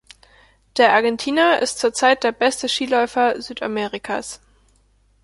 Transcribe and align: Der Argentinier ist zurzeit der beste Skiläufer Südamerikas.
Der 0.77 0.93
Argentinier 0.93 1.59
ist 1.61 1.77
zurzeit 1.77 2.23
der 2.23 2.31
beste 2.31 2.67
Skiläufer 2.67 3.39
Südamerikas. 3.39 4.41